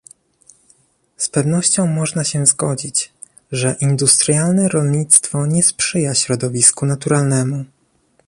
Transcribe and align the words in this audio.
Z 1.17 1.29
pewnością 1.29 1.87
można 1.87 2.23
się 2.23 2.45
zgodzić, 2.45 3.13
że 3.51 3.75
industrialne 3.79 4.67
rolnictwo 4.67 5.45
nie 5.45 5.63
sprzyja 5.63 6.15
środowisku 6.15 6.85
naturalnemu 6.85 7.65